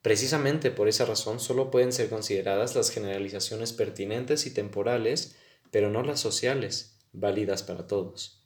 Precisamente 0.01 0.71
por 0.71 0.87
esa 0.87 1.05
razón 1.05 1.39
solo 1.39 1.69
pueden 1.69 1.93
ser 1.93 2.09
consideradas 2.09 2.73
las 2.73 2.89
generalizaciones 2.89 3.73
pertinentes 3.73 4.47
y 4.47 4.55
temporales, 4.55 5.35
pero 5.69 5.91
no 5.91 6.01
las 6.01 6.19
sociales, 6.19 6.97
válidas 7.13 7.61
para 7.61 7.85
todos. 7.85 8.43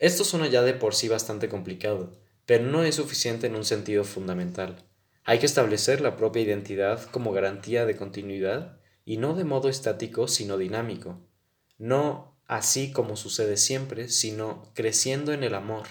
Esto 0.00 0.24
suena 0.24 0.48
ya 0.48 0.62
de 0.62 0.74
por 0.74 0.96
sí 0.96 1.06
bastante 1.06 1.48
complicado, 1.48 2.20
pero 2.46 2.64
no 2.64 2.82
es 2.82 2.96
suficiente 2.96 3.46
en 3.46 3.56
un 3.56 3.64
sentido 3.64 4.04
fundamental. 4.04 4.84
Hay 5.24 5.38
que 5.38 5.46
establecer 5.46 6.00
la 6.00 6.16
propia 6.16 6.42
identidad 6.42 7.02
como 7.10 7.32
garantía 7.32 7.86
de 7.86 7.96
continuidad 7.96 8.78
y 9.04 9.16
no 9.16 9.34
de 9.34 9.44
modo 9.44 9.68
estático 9.68 10.28
sino 10.28 10.58
dinámico, 10.58 11.20
no 11.78 12.36
así 12.46 12.92
como 12.92 13.16
sucede 13.16 13.56
siempre, 13.56 14.08
sino 14.08 14.70
creciendo 14.74 15.32
en 15.32 15.44
el 15.44 15.54
amor. 15.54 15.86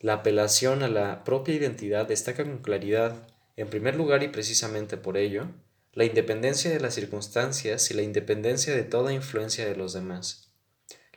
La 0.00 0.14
apelación 0.14 0.82
a 0.82 0.88
la 0.88 1.24
propia 1.24 1.54
identidad 1.54 2.06
destaca 2.06 2.44
con 2.44 2.58
claridad, 2.58 3.26
en 3.56 3.68
primer 3.68 3.96
lugar 3.96 4.22
y 4.22 4.28
precisamente 4.28 4.96
por 4.96 5.16
ello, 5.16 5.48
la 5.92 6.04
independencia 6.04 6.70
de 6.70 6.80
las 6.80 6.94
circunstancias 6.94 7.90
y 7.90 7.94
la 7.94 8.02
independencia 8.02 8.74
de 8.74 8.82
toda 8.82 9.12
influencia 9.12 9.64
de 9.64 9.76
los 9.76 9.92
demás. 9.92 10.50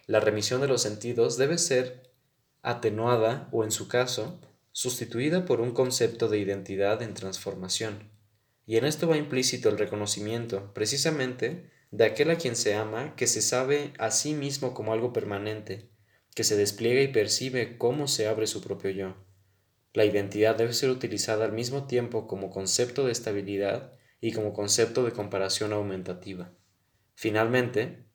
La 0.05 0.19
remisión 0.19 0.61
de 0.61 0.67
los 0.67 0.83
sentidos 0.83 1.37
debe 1.37 1.57
ser 1.57 2.06
atenuada 2.69 3.47
o, 3.51 3.63
en 3.63 3.71
su 3.71 3.87
caso, 3.87 4.41
sustituida 4.73 5.45
por 5.45 5.61
un 5.61 5.71
concepto 5.71 6.27
de 6.27 6.37
identidad 6.37 7.01
en 7.01 7.13
transformación. 7.13 8.11
Y 8.65 8.75
en 8.75 8.83
esto 8.83 9.07
va 9.07 9.15
implícito 9.15 9.69
el 9.69 9.77
reconocimiento, 9.77 10.73
precisamente, 10.73 11.71
de 11.91 12.03
aquel 12.03 12.29
a 12.29 12.35
quien 12.37 12.57
se 12.57 12.75
ama, 12.75 13.15
que 13.15 13.25
se 13.25 13.41
sabe 13.41 13.93
a 13.97 14.11
sí 14.11 14.33
mismo 14.33 14.73
como 14.73 14.91
algo 14.91 15.13
permanente, 15.13 15.89
que 16.35 16.43
se 16.43 16.57
despliega 16.57 17.01
y 17.01 17.07
percibe 17.07 17.77
cómo 17.77 18.09
se 18.09 18.27
abre 18.27 18.45
su 18.45 18.61
propio 18.61 18.89
yo. 18.89 19.15
La 19.93 20.03
identidad 20.03 20.57
debe 20.57 20.73
ser 20.73 20.89
utilizada 20.89 21.45
al 21.45 21.53
mismo 21.53 21.87
tiempo 21.87 22.27
como 22.27 22.49
concepto 22.49 23.05
de 23.05 23.13
estabilidad 23.13 23.93
y 24.19 24.33
como 24.33 24.51
concepto 24.51 25.05
de 25.05 25.13
comparación 25.13 25.71
aumentativa. 25.71 26.51
Finalmente, 27.15 28.05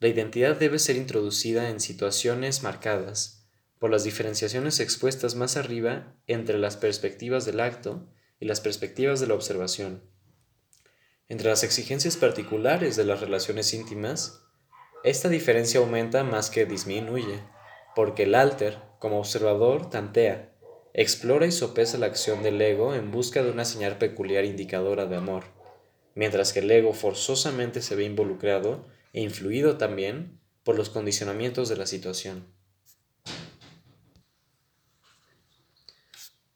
la 0.00 0.08
identidad 0.08 0.58
debe 0.58 0.78
ser 0.78 0.96
introducida 0.96 1.68
en 1.68 1.78
situaciones 1.78 2.62
marcadas 2.62 3.41
por 3.82 3.90
las 3.90 4.04
diferenciaciones 4.04 4.78
expuestas 4.78 5.34
más 5.34 5.56
arriba 5.56 6.14
entre 6.28 6.56
las 6.56 6.76
perspectivas 6.76 7.44
del 7.44 7.58
acto 7.58 8.06
y 8.38 8.44
las 8.44 8.60
perspectivas 8.60 9.18
de 9.18 9.26
la 9.26 9.34
observación. 9.34 10.04
Entre 11.28 11.48
las 11.48 11.64
exigencias 11.64 12.16
particulares 12.16 12.94
de 12.94 13.04
las 13.04 13.20
relaciones 13.20 13.74
íntimas, 13.74 14.44
esta 15.02 15.28
diferencia 15.28 15.80
aumenta 15.80 16.22
más 16.22 16.48
que 16.48 16.64
disminuye, 16.64 17.42
porque 17.96 18.22
el 18.22 18.36
alter, 18.36 18.78
como 19.00 19.18
observador, 19.18 19.90
tantea, 19.90 20.54
explora 20.94 21.46
y 21.46 21.50
sopesa 21.50 21.98
la 21.98 22.06
acción 22.06 22.44
del 22.44 22.62
ego 22.62 22.94
en 22.94 23.10
busca 23.10 23.42
de 23.42 23.50
una 23.50 23.64
señal 23.64 23.98
peculiar 23.98 24.44
indicadora 24.44 25.06
de 25.06 25.16
amor, 25.16 25.42
mientras 26.14 26.52
que 26.52 26.60
el 26.60 26.70
ego 26.70 26.94
forzosamente 26.94 27.82
se 27.82 27.96
ve 27.96 28.04
involucrado 28.04 28.86
e 29.12 29.22
influido 29.22 29.76
también 29.76 30.38
por 30.62 30.76
los 30.76 30.88
condicionamientos 30.88 31.68
de 31.68 31.78
la 31.78 31.86
situación. 31.86 32.61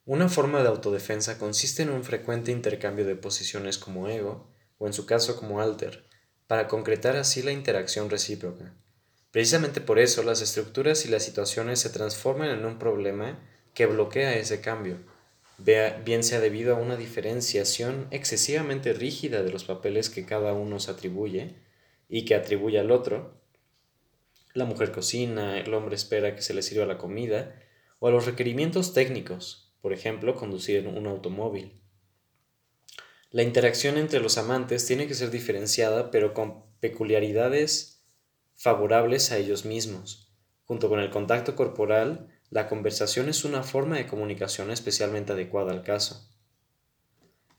Una 0.08 0.28
forma 0.28 0.62
de 0.62 0.68
autodefensa 0.68 1.36
consiste 1.36 1.82
en 1.82 1.90
un 1.90 2.04
frecuente 2.04 2.52
intercambio 2.52 3.04
de 3.04 3.16
posiciones 3.16 3.76
como 3.76 4.06
ego, 4.06 4.48
o 4.78 4.86
en 4.86 4.92
su 4.92 5.04
caso 5.04 5.34
como 5.34 5.60
alter, 5.60 6.04
para 6.46 6.68
concretar 6.68 7.16
así 7.16 7.42
la 7.42 7.50
interacción 7.50 8.08
recíproca. 8.08 8.72
Precisamente 9.32 9.80
por 9.80 9.98
eso 9.98 10.22
las 10.22 10.42
estructuras 10.42 11.04
y 11.04 11.08
las 11.08 11.24
situaciones 11.24 11.80
se 11.80 11.90
transforman 11.90 12.50
en 12.50 12.64
un 12.64 12.78
problema 12.78 13.40
que 13.74 13.86
bloquea 13.86 14.36
ese 14.36 14.60
cambio, 14.60 14.98
bien 15.58 16.22
sea 16.22 16.38
debido 16.38 16.76
a 16.76 16.78
una 16.78 16.96
diferenciación 16.96 18.06
excesivamente 18.12 18.92
rígida 18.92 19.42
de 19.42 19.50
los 19.50 19.64
papeles 19.64 20.08
que 20.08 20.24
cada 20.24 20.52
uno 20.52 20.78
se 20.78 20.92
atribuye 20.92 21.56
y 22.08 22.24
que 22.26 22.36
atribuye 22.36 22.78
al 22.78 22.92
otro. 22.92 23.40
La 24.54 24.66
mujer 24.66 24.92
cocina, 24.92 25.58
el 25.58 25.74
hombre 25.74 25.96
espera 25.96 26.36
que 26.36 26.42
se 26.42 26.54
le 26.54 26.62
sirva 26.62 26.86
la 26.86 26.96
comida, 26.96 27.60
o 27.98 28.06
a 28.06 28.12
los 28.12 28.24
requerimientos 28.24 28.94
técnicos, 28.94 29.65
por 29.80 29.92
ejemplo, 29.92 30.34
conducir 30.34 30.86
un 30.86 31.06
automóvil. 31.06 31.80
La 33.30 33.42
interacción 33.42 33.98
entre 33.98 34.20
los 34.20 34.38
amantes 34.38 34.86
tiene 34.86 35.06
que 35.06 35.14
ser 35.14 35.30
diferenciada, 35.30 36.10
pero 36.10 36.32
con 36.32 36.64
peculiaridades 36.80 38.04
favorables 38.54 39.32
a 39.32 39.36
ellos 39.36 39.64
mismos. 39.64 40.32
Junto 40.64 40.88
con 40.88 41.00
el 41.00 41.10
contacto 41.10 41.54
corporal, 41.54 42.28
la 42.50 42.68
conversación 42.68 43.28
es 43.28 43.44
una 43.44 43.62
forma 43.62 43.96
de 43.96 44.06
comunicación 44.06 44.70
especialmente 44.70 45.32
adecuada 45.32 45.72
al 45.72 45.82
caso. 45.82 46.28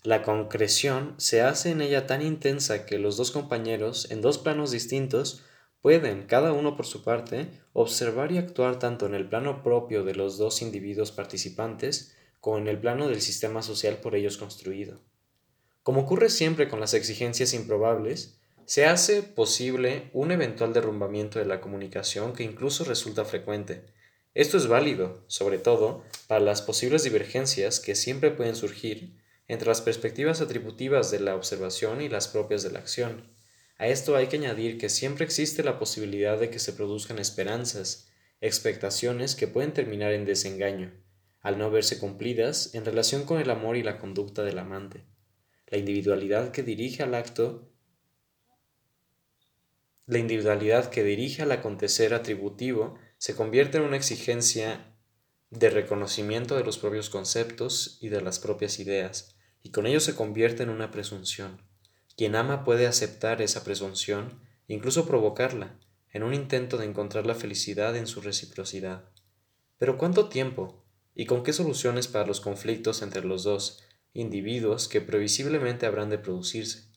La 0.04 0.24
concreción 0.24 1.16
se 1.18 1.42
hace 1.42 1.72
en 1.72 1.82
ella 1.82 2.08
tan 2.08 2.22
intensa 2.22 2.86
que 2.86 2.98
los 2.98 3.18
dos 3.18 3.32
compañeros, 3.32 4.10
en 4.10 4.22
dos 4.22 4.38
planos 4.38 4.72
distintos, 4.72 5.44
pueden, 5.82 6.24
cada 6.24 6.54
uno 6.54 6.76
por 6.76 6.86
su 6.86 7.04
parte, 7.04 7.50
observar 7.74 8.32
y 8.32 8.38
actuar 8.38 8.80
tanto 8.80 9.06
en 9.06 9.16
el 9.16 9.28
plano 9.28 9.64
propio 9.64 10.04
de 10.04 10.16
los 10.16 10.38
dos 10.38 10.62
individuos 10.62 11.12
participantes 11.12 12.16
como 12.40 12.58
en 12.58 12.68
el 12.68 12.80
plano 12.80 13.08
del 13.08 13.22
sistema 13.22 13.62
social 13.62 13.98
por 13.98 14.16
ellos 14.16 14.38
construido. 14.38 15.00
Como 15.84 16.02
ocurre 16.02 16.30
siempre 16.30 16.68
con 16.68 16.80
las 16.80 16.94
exigencias 16.94 17.54
improbables, 17.54 18.40
se 18.66 18.86
hace 18.86 19.24
posible 19.24 20.10
un 20.14 20.32
eventual 20.32 20.74
derrumbamiento 20.74 21.40
de 21.40 21.46
la 21.46 21.62
comunicación 21.62 22.34
que 22.34 22.44
incluso 22.44 22.84
resulta 22.84 23.24
frecuente, 23.24 23.86
esto 24.38 24.58
es 24.58 24.68
válido, 24.68 25.24
sobre 25.26 25.58
todo, 25.58 26.04
para 26.28 26.40
las 26.40 26.62
posibles 26.62 27.02
divergencias 27.04 27.80
que 27.80 27.96
siempre 27.96 28.30
pueden 28.30 28.56
surgir 28.56 29.18
entre 29.48 29.68
las 29.68 29.82
perspectivas 29.82 30.42
atributivas 30.42 31.10
de 31.10 31.20
la 31.20 31.34
observación 31.34 32.02
y 32.02 32.08
las 32.08 32.28
propias 32.28 32.62
de 32.62 32.70
la 32.70 32.78
acción. 32.78 33.36
A 33.78 33.88
esto 33.88 34.16
hay 34.16 34.28
que 34.28 34.38
añadir 34.38 34.78
que 34.78 34.90
siempre 34.90 35.26
existe 35.26 35.64
la 35.64 35.78
posibilidad 35.78 36.40
de 36.40 36.50
que 36.50 36.60
se 36.60 36.74
produzcan 36.74 37.20
esperanzas, 37.20 38.10
expectaciones 38.42 39.36
que 39.36 39.48
pueden 39.48 39.74
terminar 39.74 40.14
en 40.14 40.26
desengaño, 40.26 40.94
al 41.42 41.58
no 41.58 41.70
verse 41.70 42.00
cumplidas 42.00 42.74
en 42.74 42.86
relación 42.86 43.26
con 43.26 43.40
el 43.40 43.50
amor 43.50 43.78
y 43.78 43.84
la 43.84 44.00
conducta 44.00 44.44
del 44.44 44.60
amante. 44.60 45.06
La 45.68 45.78
individualidad 45.78 46.52
que 46.52 46.64
dirige 46.64 47.04
al 47.04 47.14
acto 47.14 47.72
la 50.08 50.20
individualidad 50.20 50.90
que 50.90 51.04
dirige 51.04 51.42
al 51.42 51.52
acontecer 51.52 52.14
atributivo 52.14 52.98
se 53.18 53.36
convierte 53.36 53.78
en 53.78 53.84
una 53.84 53.98
exigencia 53.98 54.96
de 55.50 55.70
reconocimiento 55.70 56.56
de 56.56 56.64
los 56.64 56.78
propios 56.78 57.10
conceptos 57.10 57.98
y 58.00 58.08
de 58.08 58.22
las 58.22 58.40
propias 58.40 58.80
ideas, 58.80 59.36
y 59.64 59.72
con 59.72 59.86
ello 59.86 60.00
se 60.00 60.16
convierte 60.16 60.64
en 60.64 60.70
una 60.70 60.92
presunción. 60.92 61.67
Quien 62.18 62.36
ama 62.36 62.66
puede 62.66 62.88
aceptar 62.88 63.44
esa 63.44 63.64
presunción, 63.64 64.42
incluso 64.68 65.06
provocarla, 65.06 65.78
en 66.12 66.24
un 66.24 66.34
intento 66.34 66.80
de 66.80 66.86
encontrar 66.86 67.28
la 67.28 67.36
felicidad 67.36 67.96
en 67.96 68.08
su 68.08 68.22
reciprocidad. 68.22 69.04
Pero 69.78 70.00
¿cuánto 70.00 70.28
tiempo? 70.28 70.84
¿Y 71.14 71.28
con 71.28 71.44
qué 71.44 71.54
soluciones 71.54 72.08
para 72.08 72.26
los 72.26 72.42
conflictos 72.42 73.04
entre 73.04 73.24
los 73.24 73.44
dos 73.44 73.84
individuos 74.14 74.88
que 74.88 75.00
previsiblemente 75.00 75.86
habrán 75.86 76.10
de 76.10 76.18
producirse? 76.18 76.88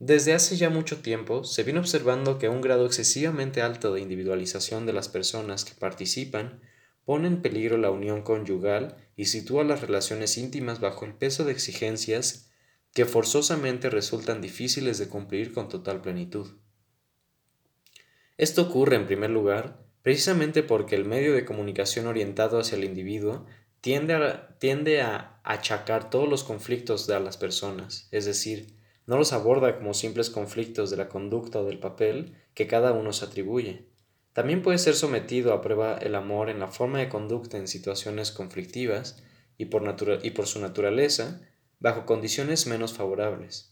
Desde 0.00 0.34
hace 0.34 0.56
ya 0.56 0.68
mucho 0.68 0.98
tiempo 0.98 1.44
se 1.44 1.62
viene 1.62 1.78
observando 1.78 2.40
que 2.40 2.48
un 2.48 2.60
grado 2.60 2.86
excesivamente 2.86 3.62
alto 3.62 3.94
de 3.94 4.00
individualización 4.00 4.84
de 4.84 4.94
las 4.94 5.08
personas 5.08 5.64
que 5.64 5.74
participan 5.74 6.60
pone 7.04 7.28
en 7.28 7.40
peligro 7.40 7.76
la 7.76 7.92
unión 7.92 8.22
conyugal 8.22 8.96
y 9.14 9.26
sitúa 9.26 9.62
las 9.62 9.80
relaciones 9.80 10.36
íntimas 10.38 10.80
bajo 10.80 11.04
el 11.04 11.14
peso 11.14 11.44
de 11.44 11.52
exigencias 11.52 12.43
que 12.94 13.04
forzosamente 13.04 13.90
resultan 13.90 14.40
difíciles 14.40 14.98
de 14.98 15.08
cumplir 15.08 15.52
con 15.52 15.68
total 15.68 16.00
plenitud. 16.00 16.46
Esto 18.38 18.62
ocurre, 18.62 18.96
en 18.96 19.06
primer 19.06 19.30
lugar, 19.30 19.84
precisamente 20.02 20.62
porque 20.62 20.94
el 20.94 21.04
medio 21.04 21.34
de 21.34 21.44
comunicación 21.44 22.06
orientado 22.06 22.58
hacia 22.58 22.76
el 22.76 22.84
individuo 22.84 23.46
tiende 23.80 25.02
a, 25.02 25.40
achacar 25.42 26.08
todos 26.08 26.28
los 26.28 26.42
conflictos 26.42 27.06
de 27.06 27.20
las 27.20 27.36
personas, 27.36 28.08
es 28.12 28.24
decir, 28.24 28.78
no 29.06 29.18
los 29.18 29.34
aborda 29.34 29.76
como 29.76 29.92
simples 29.92 30.30
conflictos 30.30 30.88
de 30.90 30.96
la 30.96 31.10
conducta 31.10 31.60
o 31.60 31.64
del 31.66 31.78
papel 31.78 32.34
que 32.54 32.66
cada 32.66 32.92
uno 32.92 33.12
se 33.12 33.26
atribuye. 33.26 33.84
También 34.32 34.62
puede 34.62 34.78
ser 34.78 34.94
sometido 34.94 35.52
a 35.52 35.60
prueba 35.60 35.98
el 35.98 36.14
amor 36.14 36.48
en 36.48 36.60
la 36.60 36.68
forma 36.68 37.00
de 37.00 37.10
conducta 37.10 37.58
en 37.58 37.68
situaciones 37.68 38.30
conflictivas 38.30 39.22
y 39.58 39.66
por 39.66 40.46
su 40.46 40.60
naturaleza, 40.60 41.42
bajo 41.84 42.06
condiciones 42.06 42.66
menos 42.66 42.94
favorables. 42.94 43.68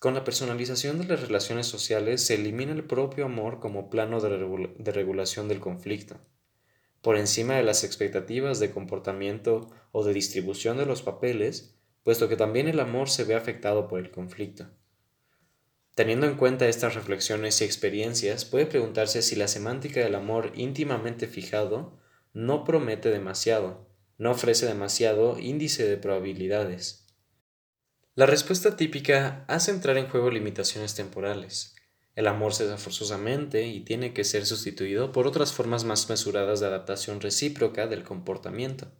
Con 0.00 0.14
la 0.14 0.24
personalización 0.24 0.98
de 0.98 1.04
las 1.04 1.20
relaciones 1.20 1.68
sociales 1.68 2.26
se 2.26 2.34
elimina 2.34 2.72
el 2.72 2.82
propio 2.82 3.26
amor 3.26 3.60
como 3.60 3.90
plano 3.90 4.20
de 4.20 4.92
regulación 4.92 5.46
del 5.46 5.60
conflicto. 5.60 6.16
Por 7.00 7.16
encima 7.16 7.54
de 7.54 7.62
las 7.62 7.84
expectativas 7.84 8.58
de 8.58 8.72
comportamiento 8.72 9.70
o 9.92 10.02
de 10.02 10.12
distribución 10.12 10.78
de 10.78 10.86
los 10.86 11.02
papeles, 11.02 11.78
puesto 12.02 12.28
que 12.28 12.34
también 12.34 12.66
el 12.66 12.80
amor 12.80 13.08
se 13.08 13.22
ve 13.22 13.36
afectado 13.36 13.86
por 13.86 14.00
el 14.00 14.10
conflicto. 14.10 14.66
Teniendo 15.94 16.26
en 16.26 16.34
cuenta 16.34 16.66
estas 16.66 16.96
reflexiones 16.96 17.60
y 17.60 17.64
experiencias, 17.66 18.44
puede 18.44 18.66
preguntarse 18.66 19.22
si 19.22 19.36
la 19.36 19.46
semántica 19.46 20.00
del 20.00 20.16
amor 20.16 20.50
íntimamente 20.56 21.28
fijado 21.28 22.00
no 22.32 22.64
promete 22.64 23.10
demasiado, 23.10 23.86
no 24.18 24.32
ofrece 24.32 24.66
demasiado 24.66 25.38
índice 25.38 25.88
de 25.88 25.98
probabilidades. 25.98 27.03
La 28.16 28.26
respuesta 28.26 28.76
típica 28.76 29.44
hace 29.48 29.72
entrar 29.72 29.98
en 29.98 30.08
juego 30.08 30.30
limitaciones 30.30 30.94
temporales. 30.94 31.74
El 32.14 32.28
amor 32.28 32.54
se 32.54 32.64
da 32.64 32.76
forzosamente 32.76 33.66
y 33.66 33.80
tiene 33.80 34.14
que 34.14 34.22
ser 34.22 34.46
sustituido 34.46 35.10
por 35.10 35.26
otras 35.26 35.52
formas 35.52 35.82
más 35.82 36.08
mesuradas 36.08 36.60
de 36.60 36.66
adaptación 36.66 37.20
recíproca 37.20 37.88
del 37.88 38.04
comportamiento. 38.04 38.92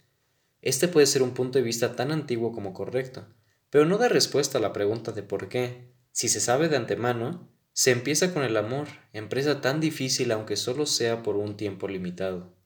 Este 0.62 0.88
puede 0.88 1.06
ser 1.06 1.22
un 1.22 1.32
punto 1.32 1.58
de 1.60 1.64
vista 1.64 1.94
tan 1.94 2.10
antiguo 2.10 2.50
como 2.50 2.74
correcto, 2.74 3.24
pero 3.70 3.84
no 3.84 3.98
da 3.98 4.08
respuesta 4.08 4.58
a 4.58 4.60
la 4.60 4.72
pregunta 4.72 5.12
de 5.12 5.22
por 5.22 5.48
qué, 5.48 5.94
si 6.10 6.28
se 6.28 6.40
sabe 6.40 6.68
de 6.68 6.76
antemano, 6.76 7.48
se 7.72 7.92
empieza 7.92 8.34
con 8.34 8.42
el 8.42 8.56
amor, 8.56 8.88
empresa 9.12 9.60
tan 9.60 9.78
difícil 9.78 10.32
aunque 10.32 10.56
solo 10.56 10.86
sea 10.86 11.22
por 11.22 11.36
un 11.36 11.56
tiempo 11.56 11.86
limitado. 11.86 12.56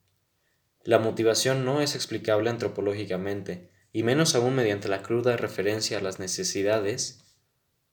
La 0.83 0.99
motivación 0.99 1.67
no 1.67 1.83
es 1.83 1.95
explicable 1.95 2.49
antropológicamente, 2.49 3.69
y 3.93 4.03
menos 4.03 4.35
aún 4.35 4.55
mediante 4.55 4.89
la 4.89 5.03
cruda 5.03 5.37
referencia 5.37 5.99
a 5.99 6.01
las 6.03 6.19
necesidades 6.19 7.25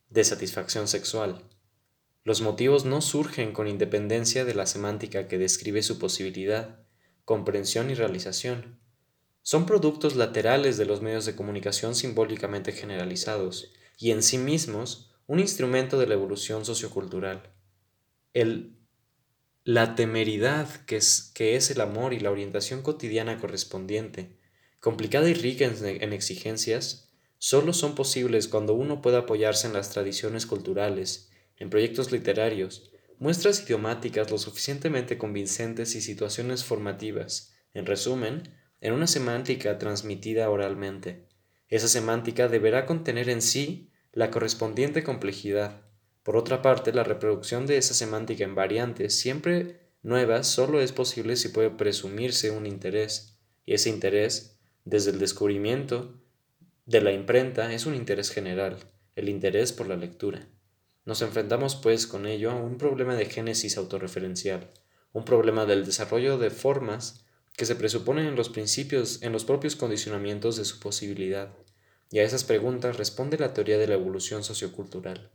de 0.10 0.24
satisfacción 0.24 0.88
sexual. 0.88 1.44
Los 2.24 2.42
motivos 2.42 2.86
no 2.86 3.02
surgen 3.02 3.54
con 3.54 3.68
independencia 3.68 4.46
de 4.46 4.56
la 4.56 4.66
semántica 4.66 5.28
que 5.28 5.38
describe 5.38 5.84
su 5.84 6.00
posibilidad, 6.00 6.80
comprensión 7.24 7.90
y 7.92 7.94
realización. 7.94 8.80
Son 9.42 9.66
productos 9.66 10.16
laterales 10.16 10.78
de 10.78 10.86
los 10.86 11.02
medios 11.02 11.26
de 11.26 11.36
comunicación 11.36 11.94
simbólicamente 11.94 12.72
generalizados 12.72 13.72
y 13.98 14.12
en 14.12 14.24
sí 14.24 14.38
mismos 14.38 15.12
un 15.28 15.40
instrumento 15.40 16.00
de 16.00 16.08
la 16.08 16.16
evolución 16.16 16.66
sociocultural. 16.66 17.52
El, 18.34 18.76
la 19.64 19.96
temeridad 19.96 20.68
que 20.86 20.98
es, 20.98 21.32
que 21.34 21.56
es 21.56 21.70
el 21.72 21.82
amor 21.82 22.14
y 22.14 22.20
la 22.20 22.32
orientación 22.32 22.82
cotidiana 22.82 23.40
correspondiente, 23.40 24.36
complicada 24.86 25.28
y 25.28 25.34
rica 25.34 25.66
en, 25.66 25.84
en 25.84 26.14
exigencias, 26.14 27.10
solo 27.40 27.74
son 27.74 27.96
posibles 27.96 28.48
cuando 28.48 28.76
uno 28.76 29.02
puede 29.02 29.18
apoyarse 29.18 29.66
en 29.66 29.74
las 29.74 29.90
tradiciones 29.90 30.46
culturales 30.46 31.32
en 31.58 31.72
proyectos 31.72 32.12
literarios, 32.12 32.92
muestras 33.18 33.64
idiomáticas 33.64 34.30
lo 34.30 34.38
suficientemente 34.38 35.18
convincentes 35.18 35.96
y 35.96 36.02
situaciones 36.02 36.64
formativas, 36.64 37.56
en 37.74 37.88
resumen, 37.88 38.44
en 38.80 38.94
una 38.94 39.08
semántica 39.08 39.80
transmitida 39.80 40.52
oralmente. 40.52 41.30
Esa 41.68 41.88
semántica 41.88 42.48
deberá 42.48 42.86
contener 42.86 43.28
en 43.30 43.42
sí 43.42 43.90
la 44.12 44.30
correspondiente 44.30 45.04
complejidad. 45.04 45.82
Por 46.22 46.38
otra 46.38 46.62
parte, 46.62 46.94
la 46.94 47.04
reproducción 47.04 47.66
de 47.66 47.78
esa 47.78 47.96
semántica 47.96 48.44
en 48.44 48.54
variantes 48.54 49.18
siempre 49.18 49.80
nuevas 50.04 50.46
solo 50.46 50.80
es 50.80 50.92
posible 50.92 51.38
si 51.38 51.50
puede 51.50 51.72
presumirse 51.72 52.52
un 52.52 52.68
interés, 52.68 53.40
y 53.66 53.74
ese 53.74 53.90
interés, 53.90 54.55
desde 54.86 55.12
el 55.12 55.20
descubrimiento 55.20 56.22
de 56.86 57.02
la 57.02 57.12
imprenta, 57.12 57.74
es 57.74 57.86
un 57.86 57.96
interés 57.96 58.30
general, 58.30 58.78
el 59.16 59.30
interés 59.30 59.74
por 59.74 59.88
la 59.88 59.98
lectura. 59.98 60.48
Nos 61.04 61.22
enfrentamos 61.22 61.76
pues 61.76 62.08
con 62.08 62.26
ello 62.26 62.52
a 62.52 62.56
un 62.56 62.78
problema 62.78 63.16
de 63.16 63.26
génesis 63.26 63.78
autorreferencial, 63.78 64.72
un 65.14 65.26
problema 65.26 65.66
del 65.66 65.86
desarrollo 65.86 66.38
de 66.38 66.52
formas 66.52 67.26
que 67.58 67.66
se 67.66 67.76
presuponen 67.76 68.28
en 68.28 68.36
los 68.36 68.50
principios, 68.50 69.22
en 69.22 69.32
los 69.32 69.46
propios 69.46 69.76
condicionamientos 69.76 70.58
de 70.58 70.66
su 70.66 70.80
posibilidad, 70.80 71.54
y 72.12 72.20
a 72.20 72.24
esas 72.24 72.44
preguntas 72.44 72.98
responde 72.98 73.38
la 73.38 73.54
teoría 73.54 73.78
de 73.78 73.88
la 73.88 73.96
evolución 73.96 74.44
sociocultural. 74.44 75.32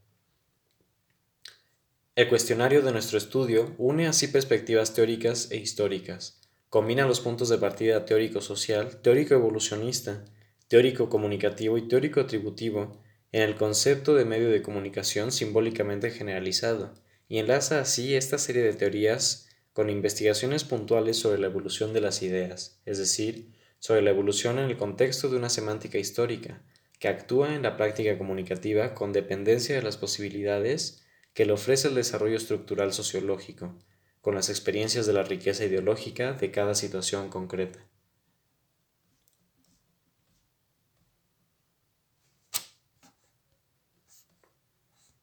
El 2.14 2.28
cuestionario 2.28 2.82
de 2.82 2.92
nuestro 2.92 3.16
estudio 3.18 3.74
une 3.78 4.06
así 4.06 4.28
perspectivas 4.28 4.92
teóricas 4.92 5.50
e 5.50 5.56
históricas, 5.56 6.39
combina 6.70 7.04
los 7.04 7.20
puntos 7.20 7.48
de 7.48 7.58
partida 7.58 8.04
teórico-social, 8.04 9.02
teórico-evolucionista, 9.02 10.24
teórico-comunicativo 10.68 11.76
y 11.76 11.88
teórico-atributivo, 11.88 13.02
en 13.32 13.42
el 13.42 13.56
concepto 13.56 14.14
de 14.14 14.24
medio 14.24 14.50
de 14.50 14.62
comunicación 14.62 15.32
simbólicamente 15.32 16.10
generalizado, 16.12 16.94
y 17.28 17.38
enlaza 17.38 17.80
así 17.80 18.14
esta 18.14 18.38
serie 18.38 18.62
de 18.62 18.72
teorías 18.72 19.48
con 19.72 19.90
investigaciones 19.90 20.62
puntuales 20.62 21.16
sobre 21.16 21.40
la 21.40 21.48
evolución 21.48 21.92
de 21.92 22.02
las 22.02 22.22
ideas, 22.22 22.80
es 22.86 22.98
decir, 22.98 23.50
sobre 23.80 24.02
la 24.02 24.10
evolución 24.10 24.60
en 24.60 24.66
el 24.66 24.76
contexto 24.76 25.28
de 25.28 25.38
una 25.38 25.50
semántica 25.50 25.98
histórica, 25.98 26.62
que 27.00 27.08
actúa 27.08 27.52
en 27.52 27.62
la 27.62 27.76
práctica 27.76 28.16
comunicativa 28.16 28.94
con 28.94 29.12
dependencia 29.12 29.74
de 29.74 29.82
las 29.82 29.96
posibilidades 29.96 31.02
que 31.34 31.46
le 31.46 31.52
ofrece 31.52 31.88
el 31.88 31.96
desarrollo 31.96 32.36
estructural 32.36 32.92
sociológico, 32.92 33.74
con 34.20 34.34
las 34.34 34.48
experiencias 34.48 35.06
de 35.06 35.12
la 35.12 35.22
riqueza 35.22 35.64
ideológica 35.64 36.32
de 36.32 36.50
cada 36.50 36.74
situación 36.74 37.28
concreta. 37.28 37.89